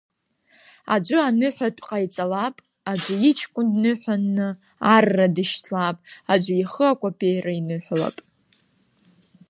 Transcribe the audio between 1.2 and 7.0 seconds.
аныҳәатә ҟаиҵалап, аӡәы иҷкәын дныҳәаны арра дишьҭлап, аӡәы ихы